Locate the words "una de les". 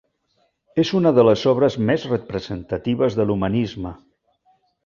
0.99-1.43